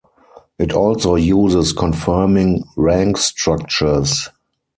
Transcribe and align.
It 0.57 0.73
also 0.73 1.13
uses 1.13 1.73
conforming 1.73 2.63
rank 2.75 3.17
structures. 3.17 4.29